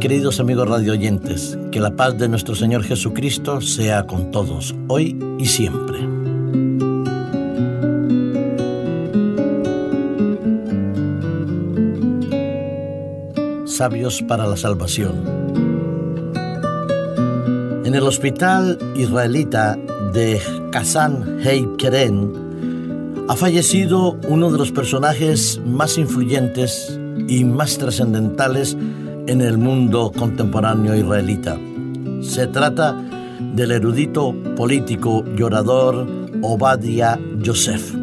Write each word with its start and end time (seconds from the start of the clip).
Queridos 0.00 0.40
amigos 0.40 0.68
radioyentes, 0.68 1.58
que 1.72 1.80
la 1.80 1.96
paz 1.96 2.16
de 2.18 2.28
nuestro 2.28 2.54
Señor 2.54 2.84
Jesucristo 2.84 3.60
sea 3.60 4.06
con 4.06 4.30
todos, 4.30 4.74
hoy 4.88 5.18
y 5.38 5.46
siempre. 5.46 5.98
Sabios 13.64 14.22
para 14.22 14.46
la 14.46 14.56
Salvación. 14.56 15.14
En 17.84 17.94
el 17.94 18.02
hospital 18.02 18.78
israelita 18.96 19.76
de 20.12 20.40
Kazan 20.70 21.40
Heikeren 21.42 23.24
ha 23.28 23.34
fallecido 23.34 24.18
uno 24.28 24.52
de 24.52 24.58
los 24.58 24.70
personajes 24.70 25.60
más 25.64 25.98
influyentes 25.98 27.00
y 27.28 27.44
más 27.44 27.78
trascendentales 27.78 28.76
en 29.26 29.40
el 29.40 29.58
mundo 29.58 30.12
contemporáneo 30.16 30.94
israelita. 30.94 31.58
Se 32.22 32.46
trata 32.46 32.94
del 33.54 33.72
erudito 33.72 34.34
político 34.56 35.24
y 35.36 35.42
orador 35.42 36.06
Obadiah 36.42 37.18
Yosef. 37.40 37.94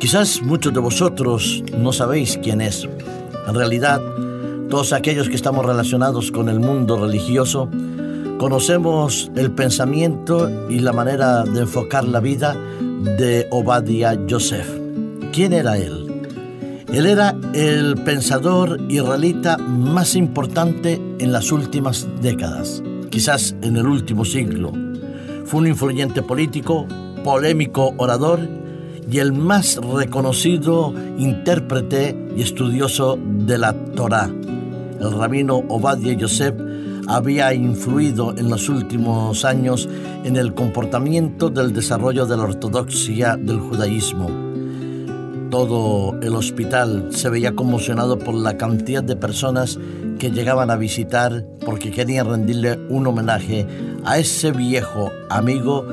Quizás 0.00 0.42
muchos 0.42 0.72
de 0.72 0.80
vosotros 0.80 1.62
no 1.76 1.92
sabéis 1.92 2.38
quién 2.42 2.60
es. 2.60 2.88
En 3.46 3.54
realidad, 3.54 4.00
todos 4.70 4.92
aquellos 4.92 5.28
que 5.28 5.36
estamos 5.36 5.64
relacionados 5.64 6.30
con 6.30 6.48
el 6.48 6.60
mundo 6.60 6.98
religioso, 6.98 7.68
conocemos 8.38 9.30
el 9.34 9.50
pensamiento 9.50 10.50
y 10.70 10.78
la 10.78 10.92
manera 10.92 11.44
de 11.44 11.60
enfocar 11.60 12.04
la 12.04 12.20
vida 12.20 12.56
de 13.18 13.46
Obadiah 13.50 14.14
Yosef. 14.26 14.68
¿Quién 15.32 15.52
era 15.52 15.76
él? 15.78 16.07
Él 16.92 17.04
era 17.04 17.36
el 17.52 17.96
pensador 17.96 18.80
israelita 18.88 19.58
más 19.58 20.16
importante 20.16 20.98
en 21.18 21.32
las 21.32 21.52
últimas 21.52 22.08
décadas, 22.22 22.82
quizás 23.10 23.54
en 23.60 23.76
el 23.76 23.86
último 23.86 24.24
siglo. 24.24 24.72
Fue 25.44 25.60
un 25.60 25.66
influyente 25.66 26.22
político, 26.22 26.86
polémico 27.24 27.92
orador 27.98 28.40
y 29.10 29.18
el 29.18 29.32
más 29.34 29.76
reconocido 29.76 30.94
intérprete 31.18 32.16
y 32.34 32.40
estudioso 32.40 33.18
de 33.22 33.58
la 33.58 33.74
Torá. 33.94 34.30
El 34.98 35.12
rabino 35.12 35.62
Obadiah 35.68 36.16
Yosef 36.16 36.54
había 37.06 37.52
influido 37.52 38.34
en 38.34 38.48
los 38.48 38.66
últimos 38.70 39.44
años 39.44 39.90
en 40.24 40.36
el 40.36 40.54
comportamiento 40.54 41.50
del 41.50 41.74
desarrollo 41.74 42.24
de 42.24 42.36
la 42.38 42.44
ortodoxia 42.44 43.36
del 43.36 43.60
judaísmo 43.60 44.47
todo 45.50 46.18
el 46.20 46.34
hospital 46.34 47.08
se 47.10 47.28
veía 47.30 47.54
conmocionado 47.54 48.18
por 48.18 48.34
la 48.34 48.56
cantidad 48.56 49.02
de 49.02 49.16
personas 49.16 49.78
que 50.18 50.30
llegaban 50.30 50.70
a 50.70 50.76
visitar 50.76 51.44
porque 51.64 51.90
querían 51.90 52.28
rendirle 52.28 52.78
un 52.88 53.06
homenaje 53.06 53.66
a 54.04 54.18
ese 54.18 54.52
viejo 54.52 55.10
amigo 55.30 55.84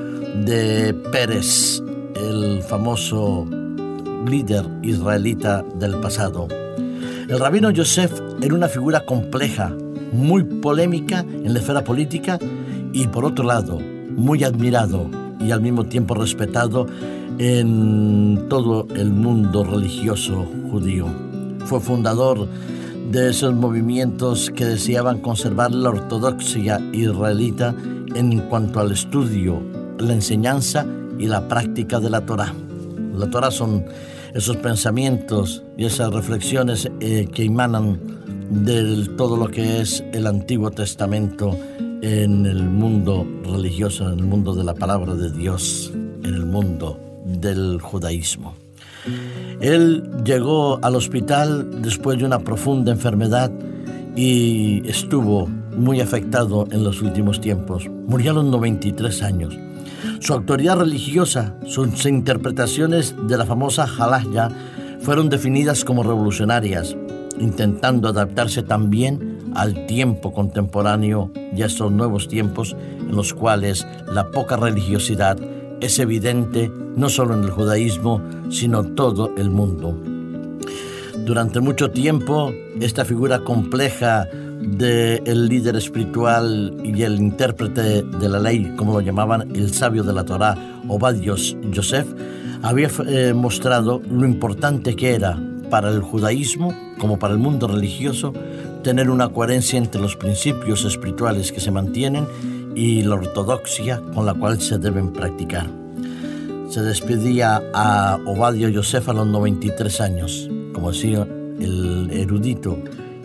de 0.46 0.94
Pérez, 1.12 1.82
el 2.16 2.62
famoso 2.64 3.48
líder 4.28 4.66
israelita 4.82 5.64
del 5.76 6.00
pasado. 6.00 6.48
El 7.30 7.40
rabino 7.40 7.72
Yosef 7.72 8.12
era 8.42 8.54
una 8.54 8.68
figura 8.68 9.06
compleja, 9.06 9.74
muy 10.12 10.44
polémica 10.44 11.20
en 11.20 11.54
la 11.54 11.60
esfera 11.60 11.84
política 11.84 12.40
y 12.94 13.08
por 13.08 13.26
otro 13.26 13.46
lado, 13.46 13.80
muy 14.16 14.44
admirado 14.44 15.10
y 15.40 15.52
al 15.52 15.62
mismo 15.62 15.86
tiempo 15.86 16.14
respetado 16.14 16.88
en 17.38 18.46
todo 18.50 18.88
el 18.96 19.12
mundo 19.12 19.64
religioso 19.64 20.46
judío. 20.72 21.08
Fue 21.66 21.80
fundador 21.80 22.48
de 23.12 23.30
esos 23.30 23.54
movimientos 23.54 24.52
que 24.52 24.66
deseaban 24.66 25.20
conservar 25.20 25.72
la 25.72 25.90
ortodoxia 25.90 26.82
israelita 26.92 27.76
en 28.16 28.40
cuanto 28.42 28.80
al 28.80 28.92
estudio, 28.92 29.62
la 30.00 30.14
enseñanza 30.14 30.86
y 31.20 31.28
la 31.28 31.48
práctica 31.48 32.00
de 32.00 32.10
la 32.10 32.26
Torah. 32.26 32.54
La 33.14 33.30
Torah 33.30 33.52
son 33.52 33.86
esos 34.34 34.58
pensamientos 34.58 35.64
y 35.78 35.86
esas 35.86 36.14
reflexiones 36.14 36.90
eh, 37.00 37.28
que 37.34 37.46
emanan 37.46 38.00
de 38.50 39.08
todo 39.18 39.38
lo 39.38 39.48
que 39.48 39.82
es 39.82 40.04
el 40.14 40.28
Antiguo 40.28 40.72
Testamento 40.72 41.58
en 42.06 42.46
el 42.46 42.70
mundo 42.70 43.26
religioso, 43.44 44.08
en 44.08 44.20
el 44.20 44.26
mundo 44.26 44.54
de 44.54 44.64
la 44.64 44.76
palabra 44.76 45.16
de 45.16 45.32
Dios, 45.32 45.92
en 46.24 46.36
el 46.36 46.46
mundo 46.46 47.00
del 47.26 47.82
judaísmo. 47.82 48.54
Él 49.60 50.04
llegó 50.24 50.80
al 50.84 50.96
hospital 50.96 51.82
después 51.82 52.20
de 52.20 52.26
una 52.26 52.38
profunda 52.38 52.92
enfermedad 52.92 53.52
y 54.16 54.88
estuvo 54.88 55.48
muy 55.76 56.00
afectado 56.00 56.68
en 56.70 56.84
los 56.84 57.02
últimos 57.02 57.42
tiempos. 57.42 57.90
Murió 58.06 58.32
a 58.32 58.36
los 58.36 58.46
93 58.46 59.24
años. 59.24 59.58
Su 60.20 60.34
autoridad 60.34 60.78
religiosa, 60.78 61.56
sus 61.66 62.06
interpretaciones 62.06 63.16
de 63.28 63.36
la 63.36 63.48
famosa 63.48 63.88
Halajya 63.98 64.50
fueron 65.00 65.30
definidas 65.30 65.84
como 65.84 66.04
revolucionarias, 66.04 66.96
intentando 67.40 68.10
adaptarse 68.10 68.62
también 68.62 69.35
al 69.56 69.86
tiempo 69.88 70.34
contemporáneo 70.34 71.32
y 71.56 71.64
a 71.64 71.66
estos 71.66 71.92
nuevos 71.92 72.28
tiempos 72.28 72.76
en 73.00 73.16
los 73.16 73.34
cuales 73.34 73.88
la 74.12 74.30
poca 74.32 74.58
religiosidad 74.58 75.38
es 75.82 76.00
evidente 76.00 76.72
no 76.96 77.10
solo 77.10 77.34
en 77.34 77.44
el 77.44 77.50
judaísmo, 77.50 78.22
sino 78.50 78.84
todo 78.84 79.34
el 79.38 79.50
mundo. 79.50 79.98
Durante 81.26 81.60
mucho 81.60 81.90
tiempo, 81.92 82.54
esta 82.80 83.04
figura 83.04 83.40
compleja 83.40 84.28
del 84.62 85.48
líder 85.48 85.76
espiritual 85.76 86.76
y 86.84 87.02
el 87.04 87.18
intérprete 87.18 88.04
de 88.04 88.30
la 88.30 88.40
ley, 88.40 88.74
como 88.78 88.94
lo 88.94 89.02
llamaban 89.02 89.56
el 89.56 89.74
sabio 89.74 90.04
de 90.04 90.14
la 90.14 90.24
Torá, 90.24 90.56
Obadios 90.88 91.58
Yosef, 91.72 92.08
había 92.62 92.90
eh, 93.08 93.34
mostrado 93.34 94.02
lo 94.10 94.26
importante 94.26 94.96
que 94.96 95.14
era 95.14 95.38
para 95.70 95.90
el 95.90 96.02
judaísmo 96.02 96.74
como 97.00 97.20
para 97.20 97.34
el 97.34 97.40
mundo 97.40 97.68
religioso 97.68 98.34
tener 98.86 99.10
una 99.10 99.30
coherencia 99.30 99.80
entre 99.80 100.00
los 100.00 100.16
principios 100.16 100.86
espirituales 100.86 101.52
que 101.52 101.60
se 101.60 101.72
mantienen 101.72 102.28
y 102.76 103.02
la 103.02 103.16
ortodoxia 103.16 104.00
con 104.14 104.28
la 104.28 104.36
cual 104.36 104.62
se 104.62 104.78
deben 104.78 105.12
practicar. 105.12 105.68
Se 106.70 106.84
despedía 106.84 107.64
a 107.74 108.20
Obadio 108.28 108.70
Yosef 108.70 109.10
a 109.10 109.14
los 109.14 109.26
93 109.26 110.02
años, 110.02 110.48
como 110.72 110.92
decía 110.92 111.28
el 111.60 112.12
erudito 112.12 112.78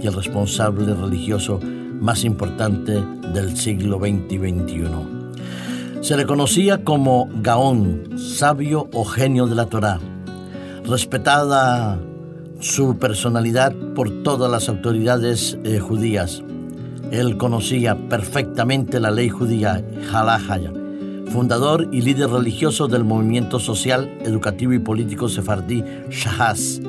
y 0.03 0.07
el 0.07 0.15
responsable 0.15 0.95
religioso 0.95 1.61
más 2.01 2.25
importante 2.25 3.05
del 3.35 3.55
siglo 3.55 3.99
XX 3.99 4.33
y 4.33 4.39
XXI. 4.39 4.85
Se 6.01 6.17
le 6.17 6.25
conocía 6.25 6.85
como 6.85 7.29
Gaón, 7.43 8.19
sabio 8.19 8.89
o 8.95 9.05
genio 9.05 9.47
de 9.47 9.57
la 9.57 9.67
Torá, 9.67 10.01
respetada 10.87 11.99
su 12.61 12.99
personalidad 12.99 13.75
por 13.95 14.23
todas 14.23 14.51
las 14.51 14.69
autoridades 14.69 15.59
eh, 15.65 15.79
judías, 15.79 16.43
él 17.11 17.39
conocía 17.39 17.97
perfectamente 18.09 19.01
la 19.01 19.11
ley 19.11 19.31
judía, 19.31 19.83
Halajaya, 20.13 20.71
fundador 21.33 21.89
y 21.91 22.03
líder 22.03 22.31
religioso 22.31 22.87
del 22.87 23.05
movimiento 23.05 23.59
social, 23.59 24.19
educativo 24.23 24.75
y 24.75 24.79
político 24.79 25.29
sefardí 25.29 25.83
Shahaz. 26.11 26.81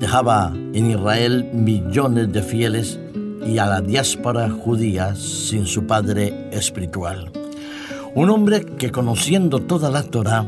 Dejaba 0.00 0.52
en 0.72 0.90
Israel 0.90 1.48
millones 1.52 2.32
de 2.32 2.42
fieles 2.42 2.98
y 3.46 3.58
a 3.58 3.66
la 3.66 3.80
diáspora 3.82 4.50
judía 4.50 5.14
sin 5.14 5.66
su 5.66 5.86
padre 5.86 6.48
espiritual. 6.52 7.30
Un 8.14 8.30
hombre 8.30 8.64
que 8.64 8.90
conociendo 8.90 9.60
toda 9.60 9.90
la 9.90 10.02
Torah, 10.02 10.46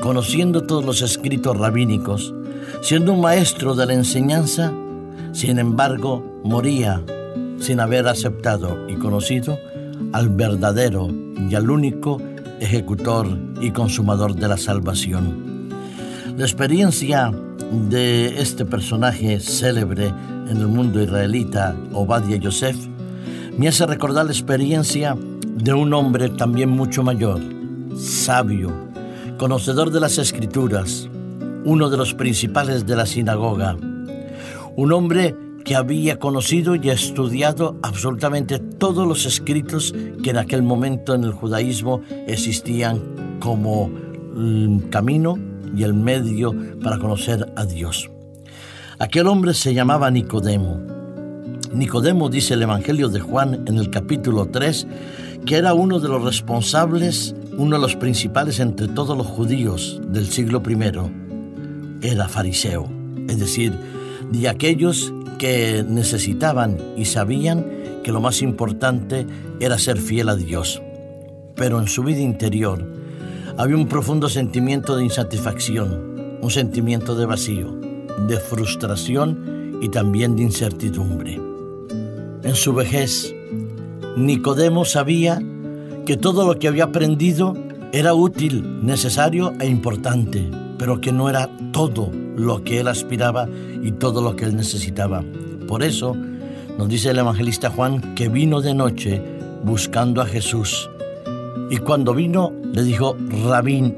conociendo 0.00 0.64
todos 0.64 0.84
los 0.84 1.02
escritos 1.02 1.56
rabínicos, 1.56 2.34
siendo 2.82 3.12
un 3.12 3.20
maestro 3.20 3.74
de 3.74 3.86
la 3.86 3.94
enseñanza, 3.94 4.72
sin 5.32 5.58
embargo, 5.58 6.40
moría 6.44 7.02
sin 7.60 7.80
haber 7.80 8.06
aceptado 8.08 8.88
y 8.88 8.96
conocido 8.96 9.58
al 10.12 10.28
verdadero 10.28 11.08
y 11.48 11.54
al 11.54 11.70
único 11.70 12.20
ejecutor 12.60 13.26
y 13.60 13.70
consumador 13.70 14.34
de 14.34 14.48
la 14.48 14.56
salvación. 14.56 15.68
La 16.36 16.44
experiencia 16.44 17.32
de 17.90 18.40
este 18.40 18.64
personaje 18.64 19.40
célebre 19.40 20.12
en 20.48 20.56
el 20.56 20.68
mundo 20.68 21.02
israelita, 21.02 21.76
Obadiah 21.92 22.38
Yosef, 22.38 22.76
me 23.56 23.68
hace 23.68 23.86
recordar 23.86 24.26
la 24.26 24.32
experiencia 24.32 25.16
de 25.16 25.72
un 25.72 25.92
hombre 25.92 26.28
también 26.30 26.70
mucho 26.70 27.02
mayor, 27.02 27.40
sabio, 27.96 28.72
conocedor 29.36 29.90
de 29.90 30.00
las 30.00 30.18
escrituras, 30.18 31.08
uno 31.64 31.90
de 31.90 31.96
los 31.96 32.14
principales 32.14 32.86
de 32.86 32.96
la 32.96 33.06
sinagoga, 33.06 33.76
un 34.76 34.92
hombre 34.92 35.34
que 35.64 35.76
había 35.76 36.18
conocido 36.18 36.76
y 36.76 36.88
estudiado 36.88 37.76
absolutamente 37.82 38.58
todos 38.58 39.06
los 39.06 39.26
escritos 39.26 39.94
que 40.22 40.30
en 40.30 40.38
aquel 40.38 40.62
momento 40.62 41.14
en 41.14 41.24
el 41.24 41.32
judaísmo 41.32 42.00
existían 42.26 43.38
como 43.38 43.90
camino 44.90 45.38
y 45.76 45.82
el 45.82 45.94
medio 45.94 46.54
para 46.82 46.98
conocer 46.98 47.52
a 47.56 47.66
Dios. 47.66 48.10
Aquel 48.98 49.26
hombre 49.26 49.52
se 49.52 49.74
llamaba 49.74 50.10
Nicodemo. 50.10 50.80
Nicodemo 51.72 52.30
dice 52.30 52.54
el 52.54 52.62
Evangelio 52.62 53.08
de 53.08 53.20
Juan 53.20 53.64
en 53.66 53.76
el 53.76 53.90
capítulo 53.90 54.46
3 54.46 54.86
que 55.44 55.56
era 55.56 55.74
uno 55.74 56.00
de 56.00 56.08
los 56.08 56.22
responsables, 56.22 57.34
uno 57.56 57.76
de 57.76 57.82
los 57.82 57.96
principales 57.96 58.58
entre 58.60 58.88
todos 58.88 59.16
los 59.16 59.26
judíos 59.26 60.00
del 60.08 60.26
siglo 60.28 60.62
I. 60.66 61.27
Era 62.02 62.28
fariseo, 62.28 62.88
es 63.28 63.38
decir, 63.38 63.72
de 64.30 64.48
aquellos 64.48 65.12
que 65.38 65.84
necesitaban 65.88 66.78
y 66.96 67.06
sabían 67.06 67.64
que 68.02 68.12
lo 68.12 68.20
más 68.20 68.42
importante 68.42 69.26
era 69.60 69.78
ser 69.78 69.98
fiel 69.98 70.28
a 70.28 70.36
Dios. 70.36 70.82
Pero 71.54 71.80
en 71.80 71.88
su 71.88 72.02
vida 72.02 72.20
interior 72.20 72.84
había 73.56 73.76
un 73.76 73.88
profundo 73.88 74.28
sentimiento 74.28 74.96
de 74.96 75.04
insatisfacción, 75.04 76.38
un 76.40 76.50
sentimiento 76.50 77.14
de 77.16 77.26
vacío, 77.26 77.72
de 78.28 78.38
frustración 78.38 79.78
y 79.80 79.88
también 79.88 80.36
de 80.36 80.42
incertidumbre. 80.42 81.40
En 82.42 82.54
su 82.54 82.72
vejez, 82.72 83.34
Nicodemo 84.16 84.84
sabía 84.84 85.42
que 86.06 86.16
todo 86.16 86.46
lo 86.46 86.58
que 86.58 86.68
había 86.68 86.84
aprendido 86.84 87.56
era 87.92 88.14
útil, 88.14 88.84
necesario 88.84 89.52
e 89.60 89.66
importante, 89.66 90.50
pero 90.78 91.00
que 91.00 91.12
no 91.12 91.28
era 91.28 91.50
todo 91.72 92.10
lo 92.36 92.62
que 92.62 92.80
él 92.80 92.88
aspiraba 92.88 93.48
y 93.82 93.92
todo 93.92 94.22
lo 94.22 94.36
que 94.36 94.44
él 94.44 94.56
necesitaba. 94.56 95.24
Por 95.66 95.82
eso 95.82 96.16
nos 96.78 96.88
dice 96.88 97.10
el 97.10 97.18
evangelista 97.18 97.70
Juan 97.70 98.14
que 98.14 98.28
vino 98.28 98.60
de 98.60 98.74
noche 98.74 99.22
buscando 99.64 100.22
a 100.22 100.26
Jesús. 100.26 100.88
Y 101.70 101.78
cuando 101.78 102.14
vino 102.14 102.52
le 102.72 102.82
dijo, 102.84 103.16
Rabín, 103.44 103.96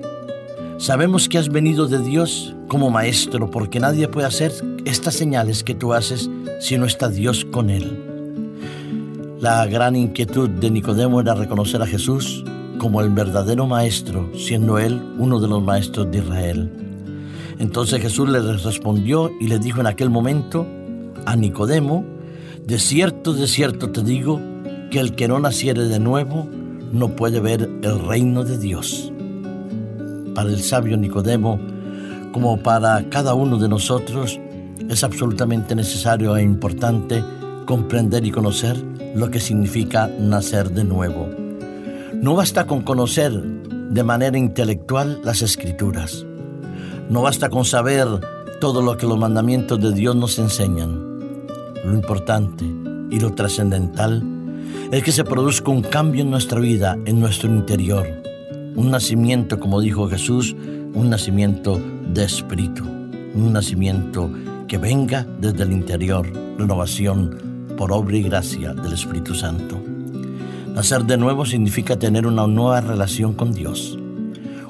sabemos 0.78 1.28
que 1.28 1.38
has 1.38 1.50
venido 1.50 1.86
de 1.86 1.98
Dios 1.98 2.56
como 2.68 2.90
maestro, 2.90 3.50
porque 3.50 3.80
nadie 3.80 4.08
puede 4.08 4.26
hacer 4.26 4.52
estas 4.84 5.14
señales 5.14 5.62
que 5.62 5.74
tú 5.74 5.92
haces 5.92 6.30
si 6.60 6.78
no 6.78 6.86
está 6.86 7.08
Dios 7.08 7.44
con 7.44 7.68
él. 7.68 8.06
La 9.40 9.66
gran 9.66 9.96
inquietud 9.96 10.48
de 10.48 10.70
Nicodemo 10.70 11.20
era 11.20 11.34
reconocer 11.34 11.82
a 11.82 11.86
Jesús 11.86 12.44
como 12.80 13.02
el 13.02 13.10
verdadero 13.10 13.66
maestro, 13.66 14.30
siendo 14.34 14.78
él 14.78 15.02
uno 15.18 15.38
de 15.38 15.46
los 15.46 15.62
maestros 15.62 16.10
de 16.10 16.18
Israel. 16.18 16.70
Entonces 17.58 18.00
Jesús 18.00 18.26
le 18.30 18.40
respondió 18.40 19.30
y 19.38 19.48
le 19.48 19.58
dijo 19.58 19.80
en 19.80 19.86
aquel 19.86 20.08
momento 20.08 20.66
a 21.26 21.36
Nicodemo, 21.36 22.06
de 22.66 22.78
cierto, 22.78 23.34
de 23.34 23.46
cierto 23.48 23.90
te 23.90 24.02
digo, 24.02 24.40
que 24.90 24.98
el 24.98 25.14
que 25.14 25.28
no 25.28 25.38
naciere 25.38 25.84
de 25.84 26.00
nuevo 26.00 26.48
no 26.90 27.14
puede 27.16 27.38
ver 27.38 27.68
el 27.82 27.98
reino 28.00 28.44
de 28.44 28.56
Dios. 28.56 29.12
Para 30.34 30.48
el 30.48 30.62
sabio 30.62 30.96
Nicodemo, 30.96 31.60
como 32.32 32.62
para 32.62 33.10
cada 33.10 33.34
uno 33.34 33.58
de 33.58 33.68
nosotros, 33.68 34.40
es 34.88 35.04
absolutamente 35.04 35.74
necesario 35.74 36.34
e 36.34 36.42
importante 36.42 37.22
comprender 37.66 38.24
y 38.24 38.30
conocer 38.30 38.82
lo 39.14 39.30
que 39.30 39.38
significa 39.38 40.10
nacer 40.18 40.70
de 40.70 40.84
nuevo. 40.84 41.39
No 42.20 42.34
basta 42.34 42.66
con 42.66 42.82
conocer 42.82 43.32
de 43.32 44.04
manera 44.04 44.36
intelectual 44.36 45.22
las 45.24 45.40
escrituras. 45.40 46.26
No 47.08 47.22
basta 47.22 47.48
con 47.48 47.64
saber 47.64 48.06
todo 48.60 48.82
lo 48.82 48.98
que 48.98 49.06
los 49.06 49.18
mandamientos 49.18 49.80
de 49.80 49.92
Dios 49.92 50.14
nos 50.14 50.38
enseñan. 50.38 51.18
Lo 51.82 51.94
importante 51.94 52.66
y 53.10 53.18
lo 53.18 53.32
trascendental 53.32 54.22
es 54.92 55.02
que 55.02 55.12
se 55.12 55.24
produzca 55.24 55.70
un 55.70 55.80
cambio 55.80 56.20
en 56.20 56.30
nuestra 56.30 56.60
vida, 56.60 56.98
en 57.06 57.20
nuestro 57.20 57.48
interior. 57.48 58.06
Un 58.76 58.90
nacimiento, 58.90 59.58
como 59.58 59.80
dijo 59.80 60.06
Jesús, 60.06 60.54
un 60.92 61.08
nacimiento 61.08 61.80
de 62.12 62.24
espíritu. 62.24 62.84
Un 63.34 63.54
nacimiento 63.54 64.30
que 64.68 64.76
venga 64.76 65.26
desde 65.40 65.62
el 65.62 65.72
interior, 65.72 66.30
renovación 66.58 67.66
por 67.78 67.92
obra 67.92 68.18
y 68.18 68.24
gracia 68.24 68.74
del 68.74 68.92
Espíritu 68.92 69.34
Santo. 69.34 69.89
Nacer 70.74 71.04
de 71.04 71.18
nuevo 71.18 71.44
significa 71.44 71.98
tener 71.98 72.26
una 72.26 72.46
nueva 72.46 72.80
relación 72.80 73.34
con 73.34 73.52
Dios, 73.52 73.98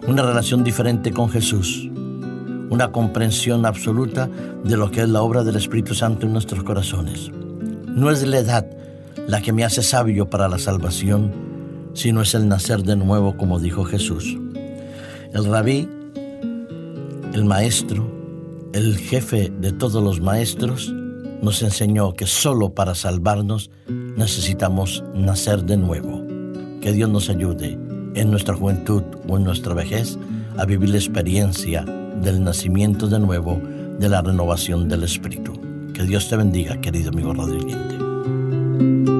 una 0.09 0.23
relación 0.23 0.65
diferente 0.65 1.13
con 1.13 1.29
Jesús, 1.29 1.89
una 2.71 2.91
comprensión 2.91 3.67
absoluta 3.67 4.29
de 4.65 4.77
lo 4.77 4.91
que 4.91 5.03
es 5.03 5.09
la 5.09 5.23
obra 5.23 5.45
del 5.45 5.57
Espíritu 5.57 5.95
Santo 5.95 6.27
en 6.27 6.33
nuestros 6.33 6.65
corazones. 6.65 7.31
No 7.87 8.11
es 8.11 8.27
la 8.27 8.39
edad 8.39 8.67
la 9.27 9.43
que 9.43 9.53
me 9.53 9.63
hace 9.63 9.83
sabio 9.83 10.31
para 10.31 10.49
la 10.49 10.59
salvación, 10.59 11.33
sino 11.93 12.23
es 12.23 12.35
el 12.35 12.49
nacer 12.49 12.83
de 12.83 12.97
nuevo, 12.97 13.37
como 13.37 13.61
dijo 13.61 13.85
Jesús. 13.85 14.39
El 15.33 15.45
rabí, 15.45 15.89
el 17.35 17.45
maestro, 17.45 18.11
el 18.73 18.97
jefe 18.97 19.53
de 19.61 19.73
todos 19.73 20.03
los 20.03 20.21
maestros, 20.21 20.93
nos 21.43 21.63
enseñó 21.63 22.15
que 22.15 22.27
solo 22.27 22.75
para 22.75 22.95
salvarnos 22.95 23.71
necesitamos 24.17 25.05
nacer 25.15 25.65
de 25.65 25.77
nuevo. 25.77 26.23
Que 26.81 26.93
Dios 26.93 27.11
nos 27.11 27.29
ayude 27.29 27.79
en 28.15 28.31
nuestra 28.31 28.55
juventud 28.55 29.03
o 29.29 29.37
en 29.37 29.45
nuestra 29.45 29.75
vejez 29.75 30.19
a 30.57 30.65
vivir 30.65 30.91
la 30.91 30.97
experiencia 30.97 31.85
del 32.23 32.43
nacimiento 32.43 33.07
de 33.07 33.19
nuevo, 33.19 33.61
de 33.99 34.09
la 34.09 34.23
renovación 34.23 34.89
del 34.89 35.05
Espíritu. 35.05 35.53
Que 35.93 36.05
Dios 36.05 36.29
te 36.29 36.37
bendiga, 36.37 36.81
querido 36.81 37.11
amigo 37.11 37.35
radioyente. 37.35 39.20